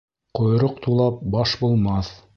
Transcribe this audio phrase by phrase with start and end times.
[0.39, 2.15] Ҡойроҡ тулап баш булмаҫ.